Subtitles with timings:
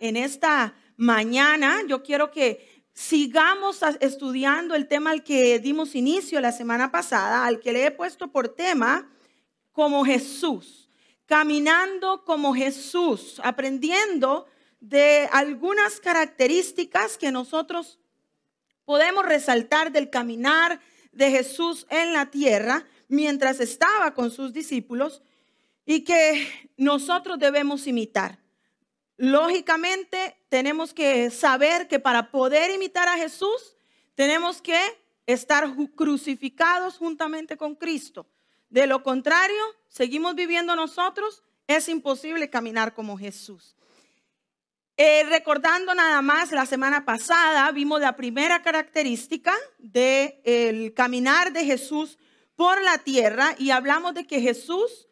[0.00, 1.82] en esta mañana.
[1.86, 7.60] Yo quiero que sigamos estudiando el tema al que dimos inicio la semana pasada, al
[7.60, 9.10] que le he puesto por tema
[9.72, 10.90] como Jesús,
[11.26, 14.46] caminando como Jesús, aprendiendo
[14.80, 17.98] de algunas características que nosotros
[18.84, 20.80] podemos resaltar del caminar
[21.12, 25.22] de Jesús en la tierra mientras estaba con sus discípulos
[25.84, 28.38] y que nosotros debemos imitar.
[29.18, 33.76] Lógicamente, tenemos que saber que para poder imitar a Jesús,
[34.14, 34.80] tenemos que
[35.26, 38.26] estar crucificados juntamente con Cristo.
[38.70, 43.74] De lo contrario, seguimos viviendo nosotros, es imposible caminar como Jesús.
[44.96, 52.18] Eh, recordando nada más, la semana pasada vimos la primera característica del caminar de Jesús
[52.54, 55.07] por la tierra y hablamos de que Jesús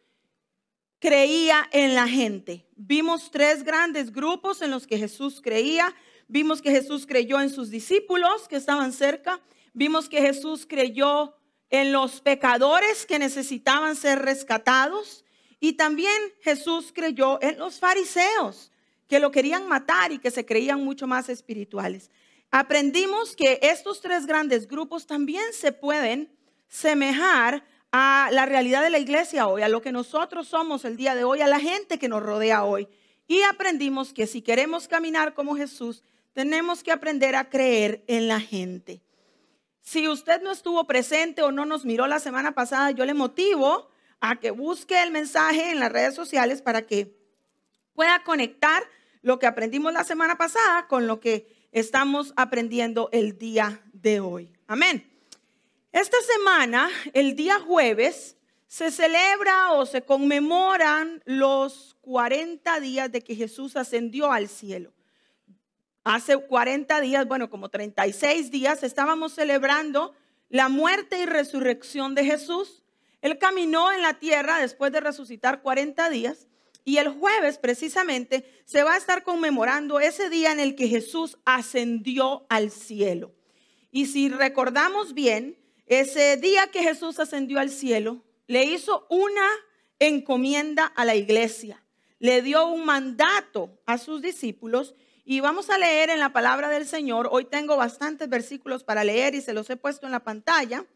[0.98, 2.66] creía en la gente.
[2.76, 5.94] Vimos tres grandes grupos en los que Jesús creía.
[6.28, 9.40] Vimos que Jesús creyó en sus discípulos que estaban cerca.
[9.72, 11.36] Vimos que Jesús creyó
[11.70, 15.24] en los pecadores que necesitaban ser rescatados.
[15.60, 18.72] Y también Jesús creyó en los fariseos
[19.08, 22.10] que lo querían matar y que se creían mucho más espirituales.
[22.50, 26.32] Aprendimos que estos tres grandes grupos también se pueden
[26.68, 27.64] semejar
[27.98, 31.24] a la realidad de la iglesia hoy, a lo que nosotros somos el día de
[31.24, 32.88] hoy, a la gente que nos rodea hoy.
[33.26, 36.02] Y aprendimos que si queremos caminar como Jesús,
[36.34, 39.00] tenemos que aprender a creer en la gente.
[39.80, 43.88] Si usted no estuvo presente o no nos miró la semana pasada, yo le motivo
[44.20, 47.16] a que busque el mensaje en las redes sociales para que
[47.94, 48.82] pueda conectar
[49.22, 54.52] lo que aprendimos la semana pasada con lo que estamos aprendiendo el día de hoy.
[54.66, 55.15] Amén.
[55.96, 58.36] Esta semana, el día jueves,
[58.66, 64.92] se celebra o se conmemoran los 40 días de que Jesús ascendió al cielo.
[66.04, 70.14] Hace 40 días, bueno, como 36 días, estábamos celebrando
[70.50, 72.82] la muerte y resurrección de Jesús.
[73.22, 76.46] Él caminó en la tierra después de resucitar 40 días
[76.84, 81.38] y el jueves precisamente se va a estar conmemorando ese día en el que Jesús
[81.46, 83.32] ascendió al cielo.
[83.90, 89.48] Y si recordamos bien, ese día que Jesús ascendió al cielo, le hizo una
[89.98, 91.82] encomienda a la iglesia,
[92.18, 96.86] le dio un mandato a sus discípulos y vamos a leer en la palabra del
[96.86, 97.28] Señor.
[97.30, 100.86] Hoy tengo bastantes versículos para leer y se los he puesto en la pantalla.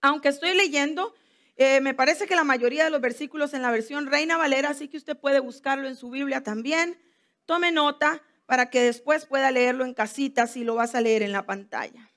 [0.00, 1.14] Aunque estoy leyendo,
[1.56, 4.88] eh, me parece que la mayoría de los versículos en la versión Reina Valera, así
[4.88, 6.98] que usted puede buscarlo en su Biblia también.
[7.46, 11.32] Tome nota para que después pueda leerlo en casita si lo vas a leer en
[11.32, 12.10] la pantalla.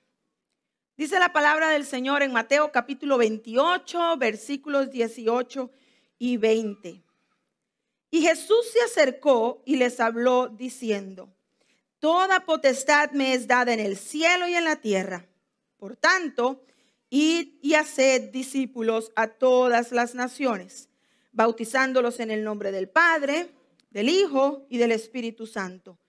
[0.97, 5.69] Dice la palabra del Señor en Mateo capítulo 28, versículos 18
[6.17, 7.03] y 20.
[8.09, 11.29] Y Jesús se acercó y les habló diciendo,
[11.99, 15.27] Toda potestad me es dada en el cielo y en la tierra.
[15.77, 16.65] Por tanto,
[17.11, 20.89] id y haced discípulos a todas las naciones,
[21.31, 23.51] bautizándolos en el nombre del Padre,
[23.91, 25.99] del Hijo y del Espíritu Santo,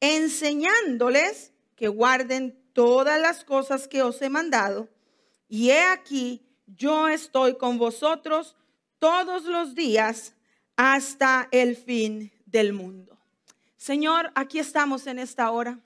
[0.00, 4.88] enseñándoles que guarden todas las cosas que os he mandado,
[5.48, 8.56] y he aquí, yo estoy con vosotros
[8.98, 10.34] todos los días
[10.76, 13.16] hasta el fin del mundo.
[13.76, 15.78] Señor, aquí estamos en esta hora,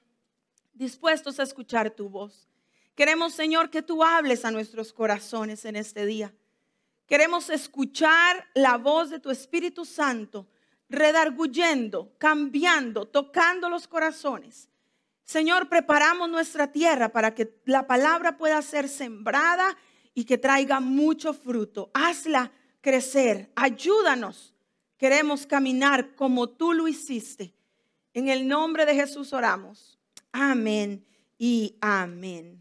[0.72, 2.48] dispuestos a escuchar tu voz.
[2.94, 6.34] Queremos, Señor, que tú hables a nuestros corazones en este día.
[7.06, 10.46] Queremos escuchar la voz de tu Espíritu Santo,
[10.88, 14.68] redarguyendo, cambiando, tocando los corazones
[15.28, 19.76] Señor, preparamos nuestra tierra para que la palabra pueda ser sembrada
[20.14, 21.90] y que traiga mucho fruto.
[21.92, 24.54] Hazla crecer, ayúdanos.
[24.96, 27.52] Queremos caminar como tú lo hiciste.
[28.14, 29.98] En el nombre de Jesús oramos.
[30.32, 31.04] Amén
[31.36, 32.58] y amén.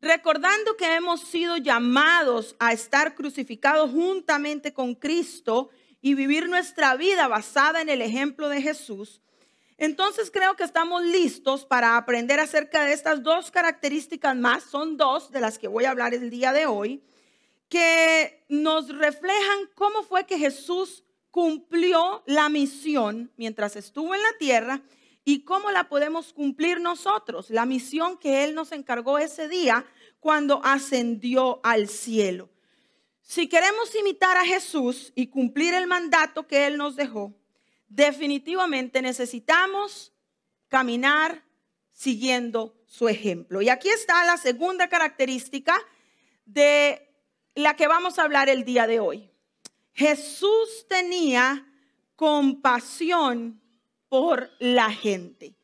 [0.00, 7.26] Recordando que hemos sido llamados a estar crucificados juntamente con Cristo y vivir nuestra vida
[7.26, 9.20] basada en el ejemplo de Jesús,
[9.78, 15.30] entonces creo que estamos listos para aprender acerca de estas dos características más, son dos
[15.30, 17.02] de las que voy a hablar el día de hoy,
[17.68, 24.82] que nos reflejan cómo fue que Jesús cumplió la misión mientras estuvo en la tierra
[25.24, 29.86] y cómo la podemos cumplir nosotros, la misión que Él nos encargó ese día
[30.18, 32.48] cuando ascendió al cielo.
[33.20, 37.34] Si queremos imitar a Jesús y cumplir el mandato que Él nos dejó,
[37.88, 40.12] definitivamente necesitamos
[40.68, 41.44] caminar
[41.92, 43.60] siguiendo su ejemplo.
[43.60, 45.76] Y aquí está la segunda característica
[46.44, 47.08] de
[47.54, 49.30] la que vamos a hablar el día de hoy.
[49.92, 51.66] Jesús tenía
[52.14, 53.60] compasión
[54.08, 55.56] por la gente.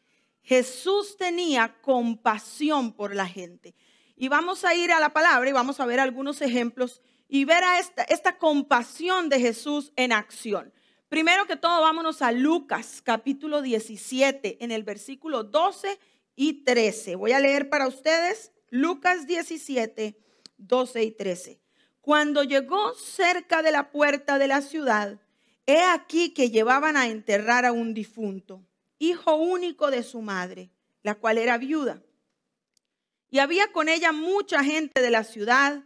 [0.43, 3.75] Jesús tenía compasión por la gente.
[4.17, 7.65] Y vamos a ir a la palabra y vamos a ver algunos ejemplos y ver
[7.65, 10.73] a esta, esta compasión de Jesús en acción.
[11.09, 15.99] Primero que todo, vámonos a Lucas capítulo 17, en el versículo 12
[16.35, 17.17] y 13.
[17.17, 20.19] Voy a leer para ustedes Lucas 17,
[20.57, 21.61] 12 y 13.
[22.01, 25.21] Cuando llegó cerca de la puerta de la ciudad,
[25.67, 28.67] he aquí que llevaban a enterrar a un difunto,
[28.99, 30.71] hijo único de su madre,
[31.03, 32.03] la cual era viuda.
[33.31, 35.85] Y había con ella mucha gente de la ciudad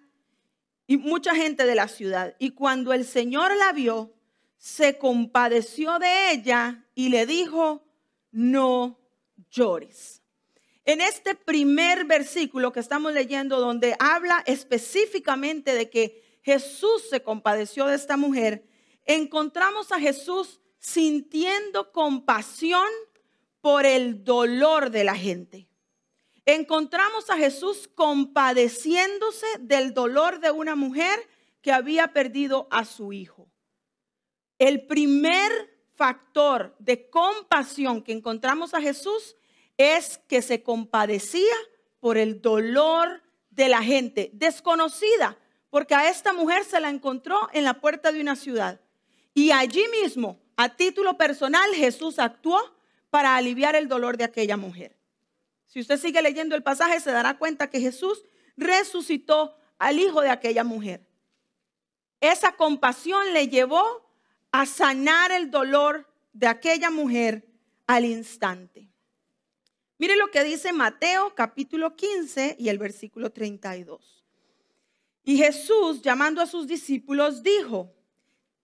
[0.87, 2.35] y mucha gente de la ciudad.
[2.38, 4.18] Y cuando el Señor la vio,
[4.58, 7.87] se compadeció de ella y le dijo,
[8.31, 8.99] no
[9.50, 10.22] llores.
[10.84, 17.87] En este primer versículo que estamos leyendo, donde habla específicamente de que Jesús se compadeció
[17.87, 18.66] de esta mujer,
[19.05, 22.88] encontramos a Jesús sintiendo compasión
[23.61, 25.69] por el dolor de la gente.
[26.46, 31.19] Encontramos a Jesús compadeciéndose del dolor de una mujer
[31.61, 33.50] que había perdido a su hijo.
[34.58, 35.50] El primer
[35.94, 39.37] factor de compasión que encontramos a Jesús
[39.76, 41.55] es que se compadecía
[42.00, 45.38] por el dolor de la gente desconocida,
[45.70, 48.81] porque a esta mujer se la encontró en la puerta de una ciudad.
[49.34, 52.61] Y allí mismo, a título personal, Jesús actuó
[53.11, 54.96] para aliviar el dolor de aquella mujer.
[55.66, 58.25] Si usted sigue leyendo el pasaje, se dará cuenta que Jesús
[58.56, 61.06] resucitó al hijo de aquella mujer.
[62.20, 64.07] Esa compasión le llevó
[64.53, 67.49] a sanar el dolor de aquella mujer
[67.87, 68.89] al instante.
[69.99, 74.25] Mire lo que dice Mateo capítulo 15 y el versículo 32.
[75.25, 77.93] Y Jesús, llamando a sus discípulos, dijo,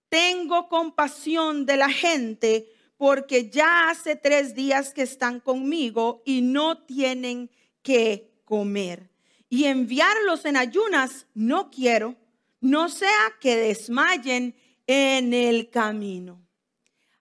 [0.09, 6.79] tengo compasión de la gente porque ya hace tres días que están conmigo y no
[6.85, 7.51] tienen
[7.83, 9.11] que comer.
[9.49, 12.17] Y enviarlos en ayunas no quiero,
[12.61, 14.55] no sea que desmayen
[14.87, 16.47] en el camino.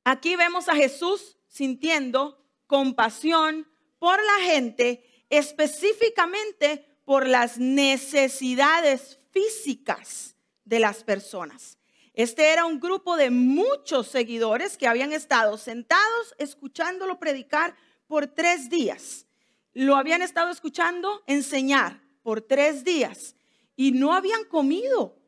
[0.04, 3.68] Aquí vemos a Jesús sintiendo compasión
[4.00, 11.78] por la gente, específicamente por las necesidades físicas de las personas.
[12.14, 17.76] Este era un grupo de muchos seguidores que habían estado sentados escuchándolo predicar
[18.08, 19.26] por tres días.
[19.74, 23.36] Lo habían estado escuchando enseñar por tres días
[23.76, 25.23] y no habían comido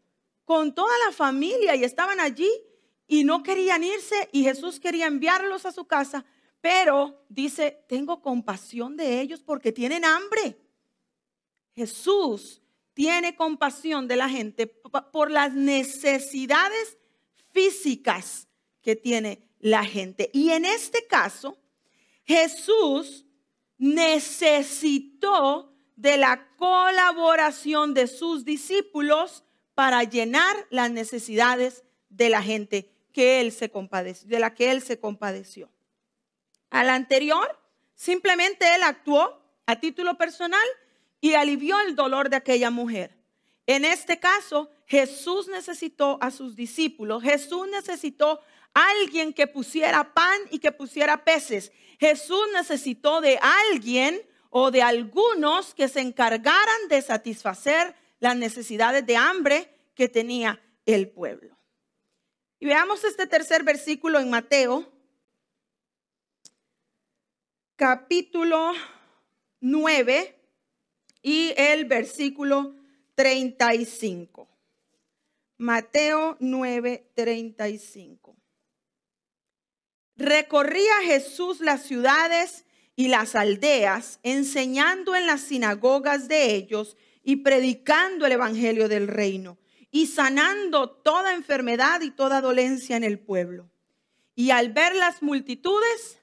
[0.45, 2.49] con toda la familia y estaban allí
[3.07, 6.25] y no querían irse y Jesús quería enviarlos a su casa,
[6.61, 10.57] pero dice, tengo compasión de ellos porque tienen hambre.
[11.75, 12.61] Jesús
[12.93, 16.97] tiene compasión de la gente por las necesidades
[17.51, 18.47] físicas
[18.81, 20.29] que tiene la gente.
[20.33, 21.57] Y en este caso,
[22.23, 23.25] Jesús
[23.77, 29.44] necesitó de la colaboración de sus discípulos
[29.75, 34.81] para llenar las necesidades de la gente que él se compadeció, de la que él
[34.81, 35.69] se compadeció.
[36.69, 37.59] Al anterior,
[37.93, 40.65] simplemente él actuó a título personal
[41.21, 43.17] y alivió el dolor de aquella mujer.
[43.67, 48.41] En este caso, Jesús necesitó a sus discípulos, Jesús necesitó
[48.73, 51.71] a alguien que pusiera pan y que pusiera peces.
[51.99, 53.39] Jesús necesitó de
[53.71, 60.61] alguien o de algunos que se encargaran de satisfacer las necesidades de hambre que tenía
[60.85, 61.57] el pueblo.
[62.59, 64.91] Y veamos este tercer versículo en Mateo,
[67.75, 68.73] capítulo
[69.59, 70.39] 9
[71.21, 72.75] y el versículo
[73.15, 74.47] 35.
[75.57, 78.35] Mateo 9, 35.
[80.17, 86.95] Recorría Jesús las ciudades y las aldeas, enseñando en las sinagogas de ellos
[87.25, 89.57] y predicando el Evangelio del reino
[89.91, 93.69] y sanando toda enfermedad y toda dolencia en el pueblo.
[94.35, 96.19] Y al ver las multitudes,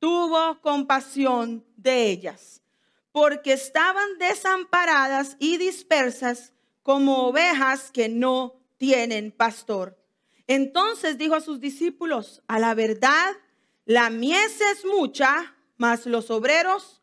[0.00, 2.62] tuvo compasión de ellas,
[3.12, 10.02] porque estaban desamparadas y dispersas como ovejas que no tienen pastor.
[10.46, 13.36] Entonces dijo a sus discípulos, a la verdad,
[13.84, 17.02] la mies es mucha, mas los obreros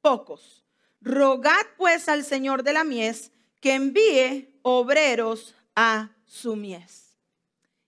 [0.00, 0.61] pocos.
[1.02, 7.18] Rogad pues al Señor de la mies que envíe obreros a su mies.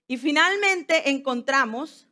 [0.06, 2.06] Y finalmente encontramos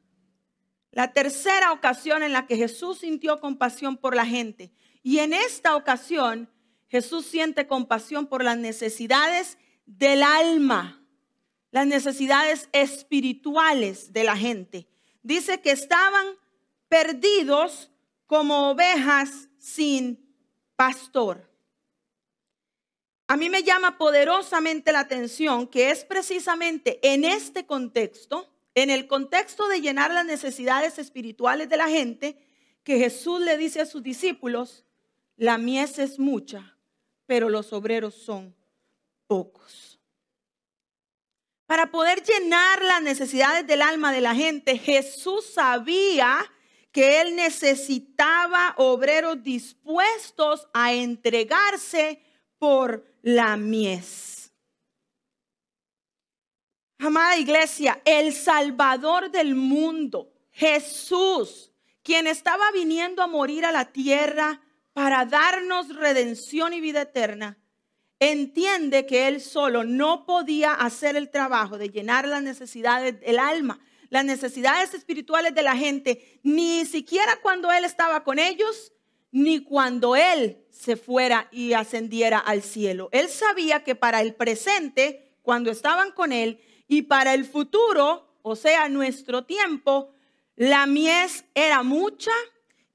[0.93, 4.73] la tercera ocasión en la que Jesús sintió compasión por la gente.
[5.03, 6.49] Y en esta ocasión
[6.89, 11.03] Jesús siente compasión por las necesidades del alma,
[11.71, 14.87] las necesidades espirituales de la gente.
[15.23, 16.27] Dice que estaban
[16.89, 17.91] perdidos
[18.27, 20.32] como ovejas sin
[20.85, 21.49] pastor.
[23.29, 29.07] A mí me llama poderosamente la atención que es precisamente en este contexto, en el
[29.07, 32.37] contexto de llenar las necesidades espirituales de la gente,
[32.83, 34.85] que Jesús le dice a sus discípulos,
[35.37, 36.77] la mies es mucha,
[37.27, 38.53] pero los obreros son
[39.29, 40.01] pocos.
[41.67, 46.45] Para poder llenar las necesidades del alma de la gente, Jesús sabía
[46.93, 52.23] que él necesitaba obreros dispuestos a entregarse
[52.59, 54.53] por la mies.
[56.99, 61.73] Amada iglesia, el Salvador del mundo, Jesús,
[62.03, 64.61] quien estaba viniendo a morir a la tierra
[64.93, 67.59] para darnos redención y vida eterna,
[68.21, 73.81] entiende que él solo no podía hacer el trabajo de llenar las necesidades del alma,
[74.13, 78.93] las necesidades espirituales de la gente, ni siquiera cuando él estaba con ellos,
[79.31, 83.09] ni cuando él se fuera y ascendiera al cielo.
[83.13, 88.55] Él sabía que para el presente, cuando estaban con él, y para el futuro, o
[88.55, 90.15] sea, nuestro tiempo,
[90.57, 92.33] la mies era mucha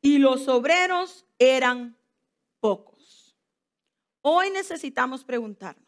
[0.04, 1.98] y los obreros eran
[2.60, 3.36] pocos.
[4.22, 5.87] Hoy necesitamos preguntarnos,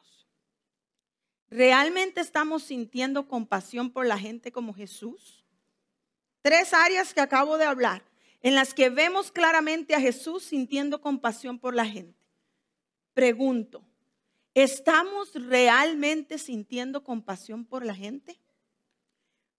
[1.50, 5.44] ¿realmente estamos sintiendo compasión por la gente como Jesús?
[6.42, 8.04] Tres áreas que acabo de hablar,
[8.42, 12.18] en las que vemos claramente a Jesús sintiendo compasión por la gente.
[13.14, 13.84] Pregunto,
[14.54, 18.40] ¿estamos realmente sintiendo compasión por la gente?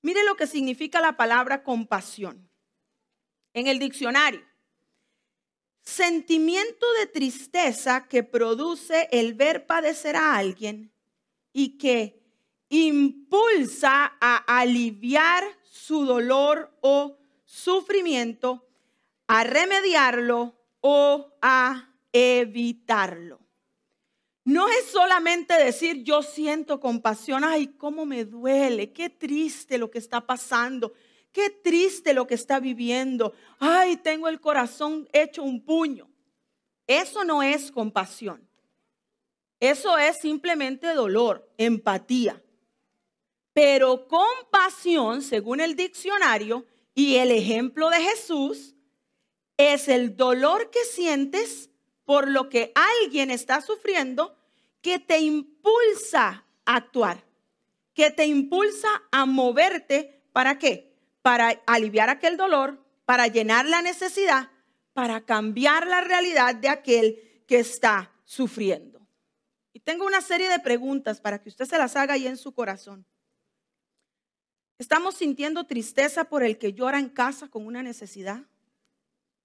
[0.03, 2.49] Mire lo que significa la palabra compasión.
[3.53, 4.43] En el diccionario,
[5.83, 10.93] sentimiento de tristeza que produce el ver padecer a alguien
[11.53, 12.21] y que
[12.69, 18.67] impulsa a aliviar su dolor o sufrimiento,
[19.27, 23.41] a remediarlo o a evitarlo.
[24.45, 29.99] No es solamente decir yo siento compasión, ay, cómo me duele, qué triste lo que
[29.99, 30.93] está pasando,
[31.31, 36.11] qué triste lo que está viviendo, ay, tengo el corazón hecho un puño.
[36.87, 38.50] Eso no es compasión.
[39.61, 42.43] Eso es simplemente dolor, empatía.
[43.53, 46.65] Pero compasión, según el diccionario
[46.95, 48.75] y el ejemplo de Jesús,
[49.59, 51.69] es el dolor que sientes
[52.07, 54.35] por lo que alguien está sufriendo
[54.81, 57.23] que te impulsa a actuar,
[57.93, 60.23] que te impulsa a moverte.
[60.33, 60.97] ¿Para qué?
[61.21, 64.51] Para aliviar aquel dolor, para llenar la necesidad,
[64.95, 69.00] para cambiar la realidad de aquel que está sufriendo.
[69.73, 72.53] Y tengo una serie de preguntas para que usted se las haga ahí en su
[72.53, 73.07] corazón.
[74.79, 78.45] ¿Estamos sintiendo tristeza por el que llora en casa con una necesidad?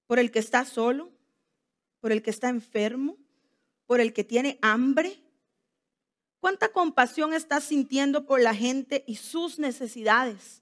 [0.07, 1.15] ¿Por el que está solo?
[2.05, 3.17] por el que está enfermo,
[3.87, 5.23] por el que tiene hambre?
[6.39, 10.61] ¿Cuánta compasión estás sintiendo por la gente y sus necesidades?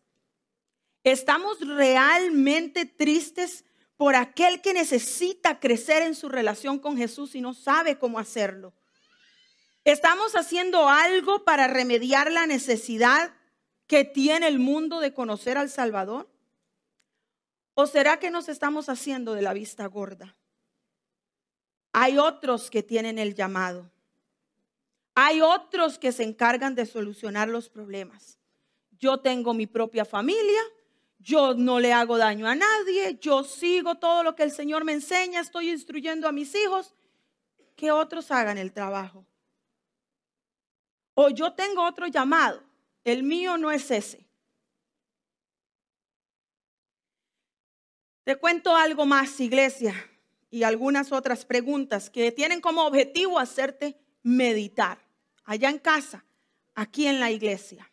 [1.03, 3.65] ¿Estamos realmente tristes
[3.98, 8.74] por aquel que necesita crecer en su relación con Jesús y no sabe cómo hacerlo?
[9.86, 13.34] ¿Estamos haciendo algo para remediar la necesidad
[13.88, 16.30] que tiene el mundo de conocer al Salvador?
[17.74, 20.38] ¿O será que nos estamos haciendo de la vista gorda?
[21.92, 23.92] Hay otros que tienen el llamado.
[25.16, 28.40] Hay otros que se encargan de solucionar los problemas.
[28.92, 30.62] Yo tengo mi propia familia,
[31.20, 34.94] yo no le hago daño a nadie, yo sigo todo lo que el Señor me
[34.94, 36.96] enseña, estoy instruyendo a mis hijos,
[37.75, 39.25] que otros hagan el trabajo.
[41.15, 42.63] O yo tengo otro llamado,
[43.03, 44.25] el mío no es ese.
[48.24, 49.93] Te cuento algo más, iglesia
[50.50, 55.00] y algunas otras preguntas que tienen como objetivo hacerte meditar
[55.43, 56.24] allá en casa,
[56.74, 57.91] aquí en la iglesia.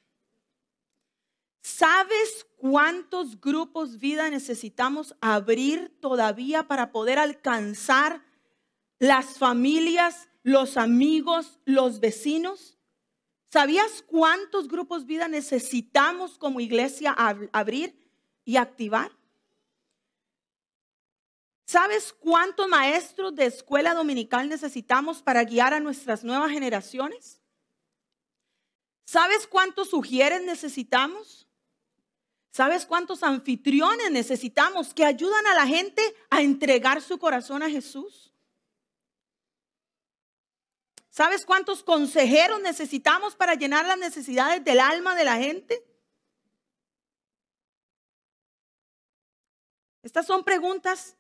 [1.63, 8.25] ¿Sabes cuántos grupos vida necesitamos abrir todavía para poder alcanzar
[8.99, 12.80] las familias, los amigos, los vecinos?
[13.53, 17.13] ¿Sabías cuántos grupos vida necesitamos como iglesia
[17.53, 17.99] abrir
[18.45, 19.11] y activar?
[21.67, 27.41] ¿Sabes cuántos maestros de escuela dominical necesitamos para guiar a nuestras nuevas generaciones?
[29.05, 31.49] ¿Sabes cuántos sugieres necesitamos?
[32.53, 38.30] ¿Sabes cuántos anfitriones necesitamos que ayudan a la gente a entregar su corazón a Jesús?
[41.21, 45.85] ¿Sabes cuántos consejeros necesitamos para llenar las necesidades del alma de la gente?
[50.03, 51.19] Estas son preguntas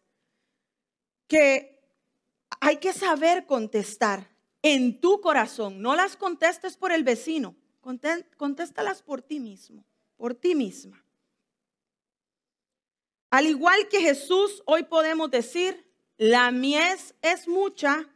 [1.29, 1.85] que
[2.63, 5.83] hay que saber contestar en tu corazón.
[5.83, 7.55] No las contestes por el vecino,
[8.39, 9.85] contéstalas por ti mismo,
[10.17, 11.05] por ti misma.
[13.29, 18.09] Al igual que Jesús, hoy podemos decir, la mies es mucha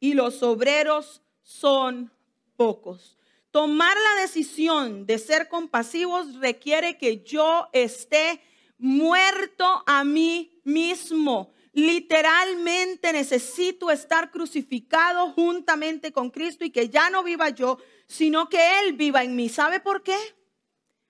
[0.00, 2.12] y los obreros son
[2.56, 3.16] pocos.
[3.50, 8.42] Tomar la decisión de ser compasivos requiere que yo esté
[8.76, 11.50] muerto a mí mismo.
[11.72, 18.80] Literalmente necesito estar crucificado juntamente con Cristo y que ya no viva yo, sino que
[18.80, 19.48] Él viva en mí.
[19.48, 20.18] ¿Sabe por qué?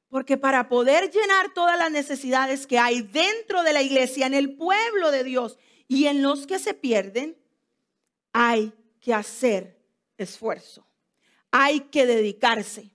[0.09, 4.55] Porque para poder llenar todas las necesidades que hay dentro de la iglesia, en el
[4.55, 7.37] pueblo de Dios y en los que se pierden,
[8.33, 9.78] hay que hacer
[10.19, 10.87] esfuerzo.
[11.51, 12.91] Hay que dedicarse.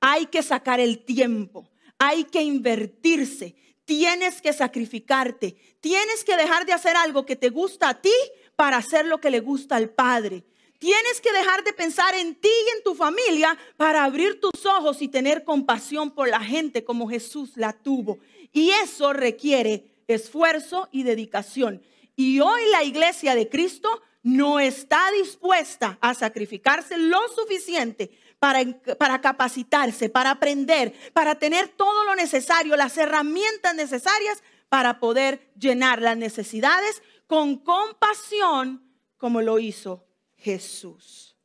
[0.00, 1.70] Hay que sacar el tiempo.
[1.98, 3.54] Hay que invertirse.
[3.84, 5.56] Tienes que sacrificarte.
[5.80, 8.12] Tienes que dejar de hacer algo que te gusta a ti
[8.56, 10.44] para hacer lo que le gusta al Padre.
[10.78, 15.00] Tienes que dejar de pensar en ti y en tu familia para abrir tus ojos
[15.00, 18.18] y tener compasión por la gente como Jesús la tuvo.
[18.52, 21.82] Y eso requiere esfuerzo y dedicación.
[22.16, 28.64] Y hoy la iglesia de Cristo no está dispuesta a sacrificarse lo suficiente para,
[28.98, 36.00] para, capacitarse, para aprender, para tener todo lo necesario, las herramientas necesarias para poder llenar
[36.00, 38.82] las necesidades con compasión
[39.18, 40.06] como lo hizo
[40.38, 41.36] Jesús.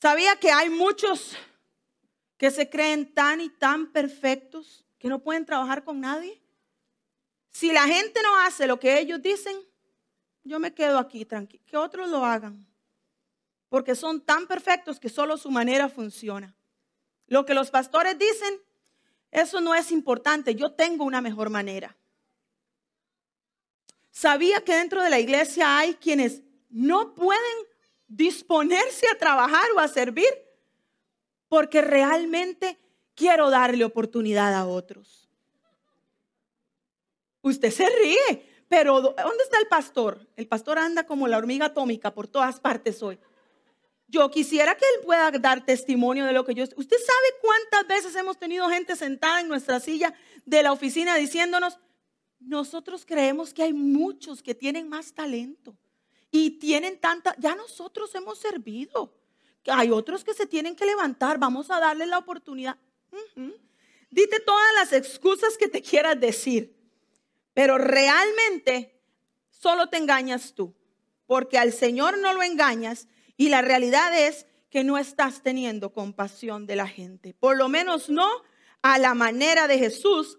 [0.00, 1.36] ¿Sabía que hay muchos
[2.38, 6.42] que se creen tan y tan perfectos que no pueden trabajar con nadie?
[7.50, 9.56] Si la gente no hace lo que ellos dicen,
[10.44, 12.66] yo me quedo aquí tranquilo, que otros lo hagan,
[13.68, 16.54] porque son tan perfectos que solo su manera funciona.
[17.26, 18.60] Lo que los pastores dicen,
[19.30, 21.96] eso no es importante, yo tengo una mejor manera.
[24.10, 27.56] ¿Sabía que dentro de la iglesia hay quienes no pueden
[28.06, 30.28] disponerse a trabajar o a servir?
[31.48, 32.78] Porque realmente
[33.14, 35.28] quiero darle oportunidad a otros.
[37.42, 40.18] Usted se ríe, pero ¿dónde está el pastor?
[40.34, 43.20] El pastor anda como la hormiga atómica por todas partes hoy.
[44.08, 46.64] Yo quisiera que él pueda dar testimonio de lo que yo...
[46.64, 50.12] ¿Usted sabe cuántas veces hemos tenido gente sentada en nuestra silla
[50.44, 51.78] de la oficina diciéndonos,
[52.40, 55.76] nosotros creemos que hay muchos que tienen más talento
[56.32, 57.36] y tienen tanta...
[57.38, 59.14] Ya nosotros hemos servido.
[59.68, 62.76] Hay otros que se tienen que levantar, vamos a darle la oportunidad.
[64.10, 66.73] Dite todas las excusas que te quieras decir.
[67.54, 69.00] Pero realmente
[69.48, 70.74] solo te engañas tú,
[71.26, 76.66] porque al Señor no lo engañas y la realidad es que no estás teniendo compasión
[76.66, 77.32] de la gente.
[77.32, 78.28] Por lo menos no
[78.82, 80.38] a la manera de Jesús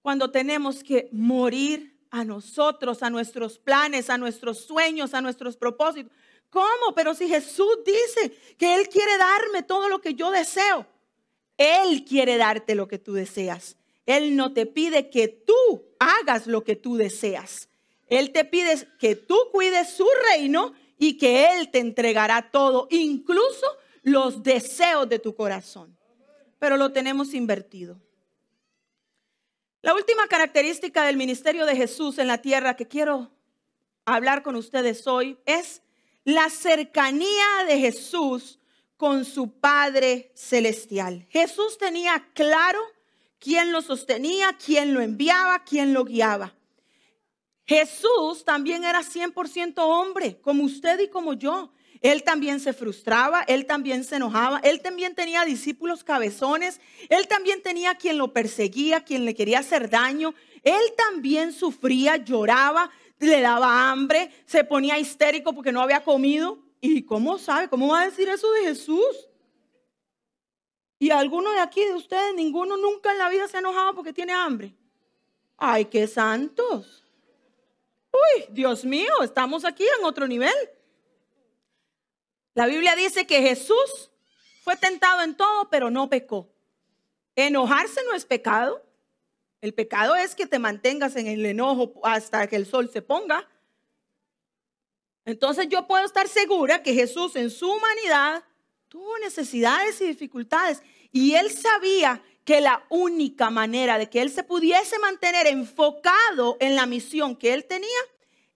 [0.00, 6.12] cuando tenemos que morir a nosotros, a nuestros planes, a nuestros sueños, a nuestros propósitos.
[6.50, 6.94] ¿Cómo?
[6.94, 10.86] Pero si Jesús dice que Él quiere darme todo lo que yo deseo,
[11.56, 13.76] Él quiere darte lo que tú deseas.
[14.06, 17.68] Él no te pide que tú hagas lo que tú deseas.
[18.08, 23.66] Él te pide que tú cuides su reino y que Él te entregará todo, incluso
[24.02, 25.96] los deseos de tu corazón.
[26.58, 28.00] Pero lo tenemos invertido.
[29.82, 33.30] La última característica del ministerio de Jesús en la tierra que quiero
[34.04, 35.82] hablar con ustedes hoy es
[36.24, 38.58] la cercanía de Jesús
[38.96, 41.26] con su Padre Celestial.
[41.30, 42.80] Jesús tenía claro
[43.38, 46.54] quién lo sostenía, quién lo enviaba, quién lo guiaba.
[47.66, 51.72] Jesús también era 100% hombre, como usted y como yo.
[52.00, 57.62] Él también se frustraba, él también se enojaba, él también tenía discípulos cabezones, él también
[57.62, 63.90] tenía quien lo perseguía, quien le quería hacer daño, él también sufría, lloraba, le daba
[63.90, 66.58] hambre, se ponía histérico porque no había comido.
[66.80, 67.68] ¿Y cómo sabe?
[67.68, 69.27] ¿Cómo va a decir eso de Jesús?
[70.98, 74.12] Y alguno de aquí, de ustedes, ninguno nunca en la vida se ha enojado porque
[74.12, 74.74] tiene hambre.
[75.56, 77.04] Ay, qué santos.
[78.12, 80.54] Uy, Dios mío, estamos aquí en otro nivel.
[82.54, 84.10] La Biblia dice que Jesús
[84.64, 86.48] fue tentado en todo, pero no pecó.
[87.36, 88.84] Enojarse no es pecado.
[89.60, 93.48] El pecado es que te mantengas en el enojo hasta que el sol se ponga.
[95.24, 98.44] Entonces yo puedo estar segura que Jesús en su humanidad
[98.88, 100.82] tuvo necesidades y dificultades.
[101.12, 106.74] Y él sabía que la única manera de que él se pudiese mantener enfocado en
[106.76, 107.88] la misión que él tenía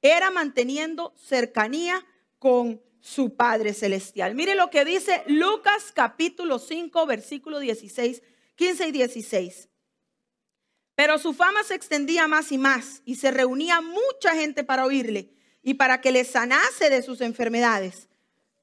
[0.01, 2.05] era manteniendo cercanía
[2.39, 4.35] con su Padre Celestial.
[4.35, 8.23] Mire lo que dice Lucas capítulo 5, versículo 16,
[8.57, 9.69] 15 y 16.
[10.95, 15.35] Pero su fama se extendía más y más y se reunía mucha gente para oírle
[15.63, 18.09] y para que le sanase de sus enfermedades.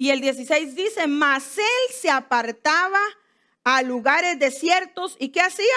[0.02, 3.02] Y el 16 dice, mas él se apartaba
[3.66, 5.76] a lugares desiertos y ¿qué hacía?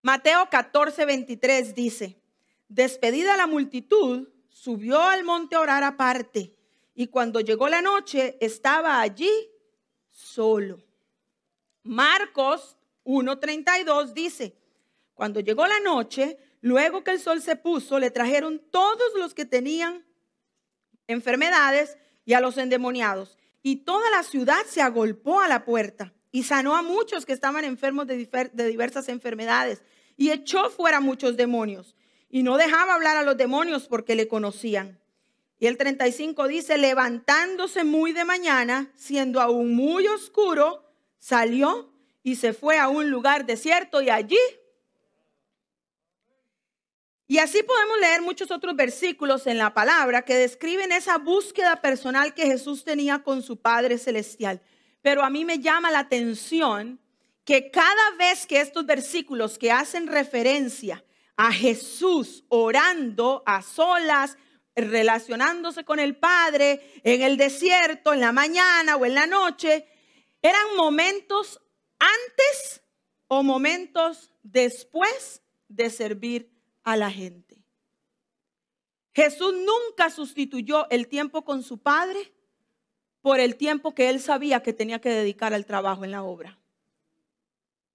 [0.00, 2.18] Mateo 14, 23 dice,
[2.68, 6.56] despedida la multitud, subió al monte a orar aparte
[6.94, 9.30] y cuando llegó la noche estaba allí
[10.08, 10.82] solo.
[11.82, 14.56] Marcos 1.32 dice,
[15.12, 19.44] cuando llegó la noche, luego que el sol se puso, le trajeron todos los que
[19.44, 20.06] tenían
[21.06, 23.38] enfermedades y a los endemoniados.
[23.62, 27.64] Y toda la ciudad se agolpó a la puerta y sanó a muchos que estaban
[27.64, 29.82] enfermos de, diversas enfermedades
[30.16, 31.94] y echó fuera muchos demonios.
[32.28, 34.98] Y no dejaba hablar a los demonios porque le conocían.
[35.60, 40.84] Y el 35 dice, levantándose muy de mañana, siendo aún muy oscuro,
[41.18, 44.36] salió y se fue a un lugar desierto y allí.
[47.26, 52.34] Y así podemos leer muchos otros versículos en la palabra que describen esa búsqueda personal
[52.34, 54.60] que Jesús tenía con su Padre Celestial.
[55.00, 57.00] Pero a mí me llama la atención
[57.44, 61.02] que cada vez que estos versículos que hacen referencia
[61.36, 64.36] a Jesús orando a solas,
[64.76, 69.86] relacionándose con el Padre en el desierto, en la mañana o en la noche,
[70.42, 71.60] eran momentos
[71.98, 72.82] antes
[73.28, 76.53] o momentos después de servir
[76.84, 77.64] a la gente.
[79.12, 82.32] Jesús nunca sustituyó el tiempo con su Padre
[83.20, 86.58] por el tiempo que él sabía que tenía que dedicar al trabajo en la obra.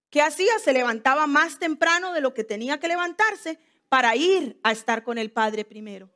[0.10, 0.58] ¿Qué hacía?
[0.60, 5.18] Se levantaba más temprano de lo que tenía que levantarse para ir a estar con
[5.18, 6.10] el Padre primero.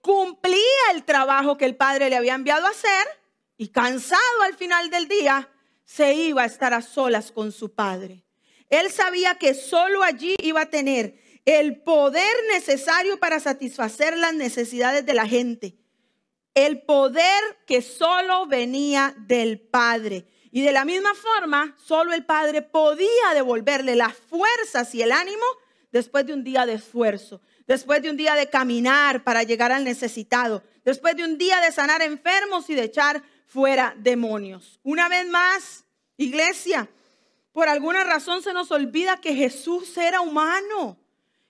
[0.00, 3.06] Cumplía el trabajo que el Padre le había enviado a hacer
[3.56, 5.48] y cansado al final del día,
[5.84, 8.24] se iba a estar a solas con su Padre.
[8.68, 15.04] Él sabía que solo allí iba a tener el poder necesario para satisfacer las necesidades
[15.04, 15.76] de la gente.
[16.54, 20.26] El poder que solo venía del Padre.
[20.50, 25.44] Y de la misma forma, solo el Padre podía devolverle las fuerzas y el ánimo
[25.90, 29.84] después de un día de esfuerzo, después de un día de caminar para llegar al
[29.84, 34.80] necesitado, después de un día de sanar enfermos y de echar fuera demonios.
[34.82, 35.84] Una vez más,
[36.16, 36.88] iglesia,
[37.52, 41.03] por alguna razón se nos olvida que Jesús era humano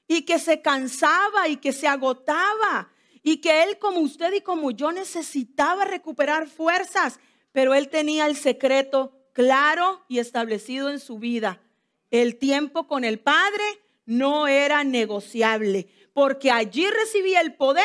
[0.07, 2.90] y que se cansaba y que se agotaba
[3.23, 7.19] y que él como usted y como yo necesitaba recuperar fuerzas
[7.55, 11.62] pero él tenía el secreto claro y establecido en su vida.
[12.11, 13.62] El tiempo con el Padre
[14.07, 17.85] no era negociable, porque allí recibía el poder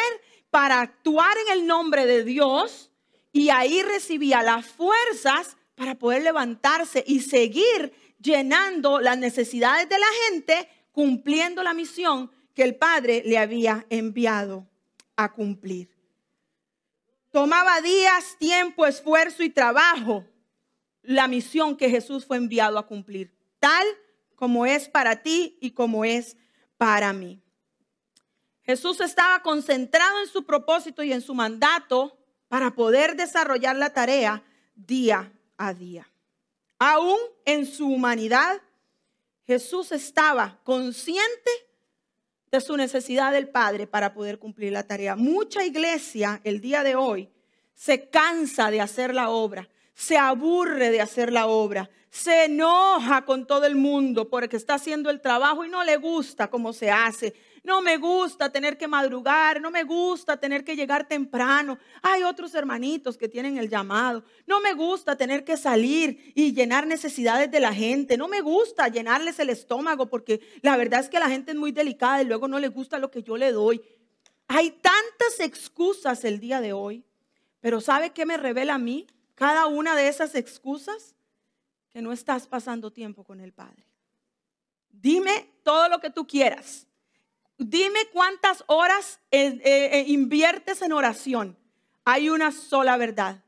[0.50, 2.90] para actuar en el nombre de Dios
[3.32, 10.08] y ahí recibía las fuerzas para poder levantarse y seguir llenando las necesidades de la
[10.26, 10.68] gente,
[11.00, 14.68] cumpliendo la misión que el Padre le había enviado
[15.16, 15.90] a cumplir.
[17.32, 20.26] Tomaba días, tiempo, esfuerzo y trabajo
[21.02, 23.88] la misión que Jesús fue enviado a cumplir, tal
[24.36, 26.36] como es para ti y como es
[26.76, 27.42] para mí.
[28.64, 32.18] Jesús estaba concentrado en su propósito y en su mandato
[32.50, 34.44] para poder desarrollar la tarea
[34.76, 36.12] día a día.
[36.78, 38.62] Aún en su humanidad,
[39.50, 41.50] Jesús estaba consciente
[42.52, 45.16] de su necesidad del Padre para poder cumplir la tarea.
[45.16, 47.32] Mucha iglesia el día de hoy
[47.74, 53.46] se cansa de hacer la obra, se aburre de hacer la obra, se enoja con
[53.46, 57.34] todo el mundo porque está haciendo el trabajo y no le gusta cómo se hace.
[57.64, 61.78] No me gusta tener que madrugar, no me gusta tener que llegar temprano.
[62.02, 64.24] Hay otros hermanitos que tienen el llamado.
[64.48, 68.18] No me gusta tener que salir y llenar necesidades de la gente.
[68.18, 71.72] No me gusta llenarles el estómago porque la verdad es que la gente es muy
[71.72, 73.82] delicada y luego no le gusta lo que yo le doy.
[74.48, 77.04] Hay tantas excusas el día de hoy,
[77.60, 79.06] pero ¿sabe qué me revela a mí?
[79.36, 81.16] Cada una de esas excusas
[81.92, 83.86] que no estás pasando tiempo con el Padre.
[84.90, 86.88] Dime todo lo que tú quieras
[87.60, 91.58] Dime cuántas horas eh, eh, eh, inviertes en oración.
[92.06, 93.44] Hay una sola verdad.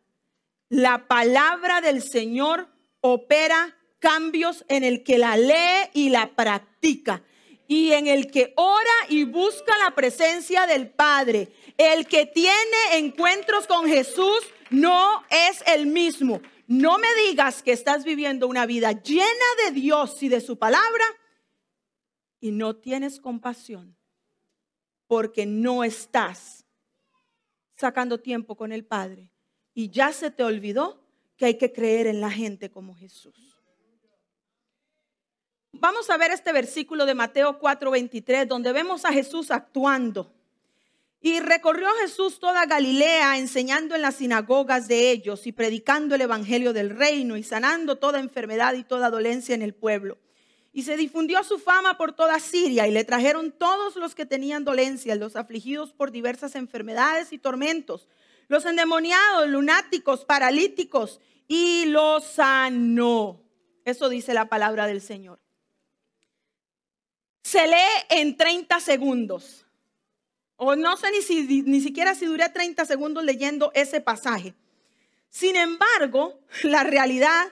[0.68, 2.68] La palabra del Señor
[3.00, 7.24] opera cambios en el que la lee y la practica
[7.70, 11.48] y en el que ora y busca la presencia del Padre.
[11.78, 16.42] El que tiene encuentros con Jesús no es el mismo.
[16.68, 21.06] No me digas que estás viviendo una vida llena de Dios y de su palabra
[22.40, 23.98] y no tienes compasión
[25.08, 26.66] porque no estás
[27.76, 29.32] sacando tiempo con el Padre
[29.74, 31.04] y ya se te olvidó
[31.38, 33.58] que hay que creer en la gente como Jesús.
[35.74, 40.32] vamos a ver este versículo de Mateo 4:23, donde vemos a Jesús actuando.
[41.24, 46.74] Y recorrió Jesús toda Galilea, enseñando en las sinagogas de ellos y predicando el evangelio
[46.74, 50.18] del reino y sanando toda enfermedad y toda dolencia en el pueblo.
[50.74, 54.64] Y se difundió su fama por toda Siria y le trajeron todos los que tenían
[54.64, 58.08] dolencias, los afligidos por diversas enfermedades y tormentos,
[58.48, 63.44] los endemoniados, lunáticos, paralíticos, y los sanó.
[63.86, 65.40] Eso dice la palabra del Señor.
[67.44, 69.66] Se lee en 30 segundos.
[70.64, 74.54] O no sé ni, si, ni siquiera si duré 30 segundos leyendo ese pasaje.
[75.28, 77.52] Sin embargo, la realidad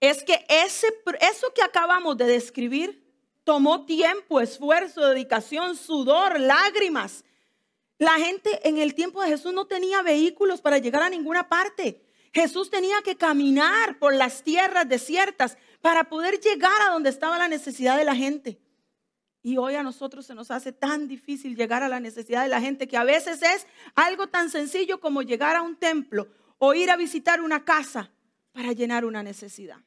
[0.00, 0.86] es que ese,
[1.22, 3.02] eso que acabamos de describir
[3.42, 7.24] tomó tiempo, esfuerzo, dedicación, sudor, lágrimas.
[7.96, 12.04] La gente en el tiempo de Jesús no tenía vehículos para llegar a ninguna parte.
[12.34, 17.48] Jesús tenía que caminar por las tierras desiertas para poder llegar a donde estaba la
[17.48, 18.58] necesidad de la gente.
[19.46, 22.60] Y hoy a nosotros se nos hace tan difícil llegar a la necesidad de la
[22.60, 26.26] gente que a veces es algo tan sencillo como llegar a un templo
[26.58, 28.10] o ir a visitar una casa
[28.50, 29.78] para llenar una necesidad.